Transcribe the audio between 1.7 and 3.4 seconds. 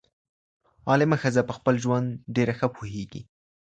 ژوند ډيره ښه پوهيږي